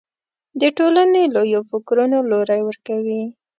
د 0.61 0.63
ټولنې 0.77 1.21
لویو 1.35 1.61
فکرونو 1.69 2.17
لوری 2.29 2.61
ورکوي 2.67 3.23